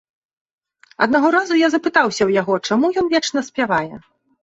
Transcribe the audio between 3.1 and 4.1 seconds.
вечна спявае.